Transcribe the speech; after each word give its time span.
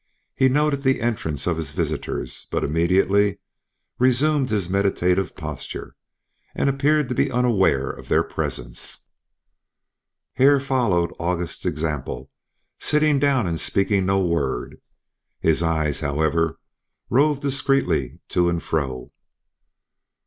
He 0.33 0.49
noted 0.49 0.81
the 0.81 0.99
entrance 0.99 1.45
of 1.45 1.57
his 1.57 1.73
visitors, 1.73 2.47
but 2.49 2.63
immediately 2.63 3.37
resumed 3.99 4.49
his 4.49 4.67
meditative 4.67 5.35
posture, 5.35 5.95
and 6.55 6.67
appeared 6.71 7.07
to 7.09 7.13
be 7.13 7.29
unaware 7.29 7.91
of 7.91 8.07
their 8.07 8.23
presence. 8.23 9.03
Hare 10.33 10.59
followed 10.59 11.13
August's 11.19 11.67
example, 11.67 12.31
sitting 12.79 13.19
down 13.19 13.45
and 13.45 13.59
speaking 13.59 14.07
no 14.07 14.25
word. 14.25 14.81
His 15.39 15.61
eyes, 15.61 15.99
however, 15.99 16.59
roved 17.11 17.43
discreetly 17.43 18.21
to 18.29 18.49
and 18.49 18.63
fro. 18.63 19.11